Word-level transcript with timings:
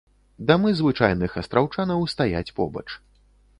Дамы 0.51 0.71
звычайных 0.79 1.37
астраўчанаў 1.43 2.01
стаяць 2.17 2.51
побач. 2.59 2.87